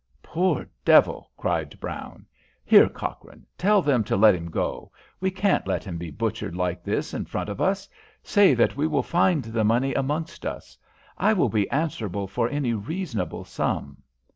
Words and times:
"Poor 0.23 0.67
devil!" 0.83 1.29
cried 1.37 1.79
Brown. 1.79 2.25
"Here, 2.65 2.89
Cochrane, 2.89 3.45
tell 3.55 3.83
them 3.83 4.03
to 4.05 4.17
let 4.17 4.33
him 4.33 4.49
go. 4.49 4.91
We 5.19 5.29
can't 5.29 5.67
let 5.67 5.83
him 5.83 5.99
be 5.99 6.09
butchered 6.09 6.55
like 6.55 6.83
this 6.83 7.13
in 7.13 7.25
front 7.25 7.49
of 7.49 7.61
us. 7.61 7.87
Say 8.23 8.55
that 8.55 8.75
we 8.75 8.87
will 8.87 9.03
find 9.03 9.43
the 9.43 9.63
money 9.63 9.93
amongst 9.93 10.43
us. 10.43 10.75
I 11.19 11.33
will 11.33 11.49
be 11.49 11.69
answerable 11.69 12.25
for 12.27 12.49
any 12.49 12.73
reasonable 12.73 13.43
sum." 13.45 14.01